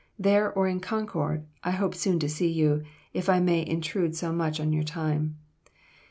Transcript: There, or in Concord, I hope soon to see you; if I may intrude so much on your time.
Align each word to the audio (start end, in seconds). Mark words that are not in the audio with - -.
There, 0.17 0.51
or 0.51 0.67
in 0.67 0.79
Concord, 0.79 1.45
I 1.63 1.69
hope 1.69 1.93
soon 1.93 2.17
to 2.21 2.27
see 2.27 2.49
you; 2.51 2.81
if 3.13 3.29
I 3.29 3.39
may 3.39 3.63
intrude 3.63 4.15
so 4.15 4.33
much 4.33 4.59
on 4.59 4.73
your 4.73 4.81
time. 4.81 5.37